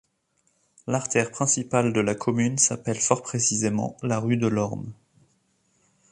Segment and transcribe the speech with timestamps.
[0.87, 4.91] L'artère principale de la commune s'appelle fort précisément la rue de l'Orme.